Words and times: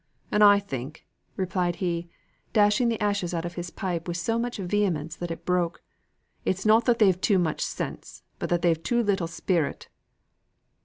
"An' 0.31 0.41
I 0.41 0.57
think," 0.57 1.05
replied 1.35 1.75
he, 1.75 2.09
dashing 2.53 2.89
the 2.89 2.99
ashes 2.99 3.35
out 3.35 3.45
of 3.45 3.53
his 3.53 3.69
pipe 3.69 4.07
with 4.07 4.17
so 4.17 4.39
much 4.39 4.57
vehemence 4.57 5.15
that 5.17 5.29
it 5.29 5.45
broke, 5.45 5.83
"it's 6.43 6.65
not 6.65 6.85
that 6.85 6.97
they've 6.97 7.21
too 7.21 7.37
much 7.37 7.61
sense, 7.61 8.23
but 8.39 8.49
that 8.49 8.63
they've 8.63 8.81
too 8.81 9.03
little 9.03 9.27
spirit." 9.27 9.89